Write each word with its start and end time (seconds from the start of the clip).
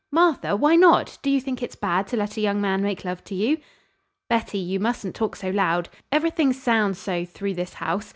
"Martha! 0.11 0.55
Why 0.55 0.75
not? 0.75 1.19
Do 1.21 1.29
you 1.29 1.39
think 1.39 1.61
it's 1.61 1.75
bad 1.75 2.07
to 2.07 2.17
let 2.17 2.35
a 2.35 2.41
young 2.41 2.59
man 2.59 2.81
make 2.81 3.05
love 3.05 3.23
to 3.25 3.35
you?" 3.35 3.59
"Betty! 4.29 4.57
You 4.57 4.79
mustn't 4.79 5.13
talk 5.13 5.35
so 5.35 5.51
loud. 5.51 5.89
Everything 6.11 6.53
sounds 6.53 6.97
so 6.97 7.23
through 7.23 7.53
this 7.53 7.75
house. 7.75 8.09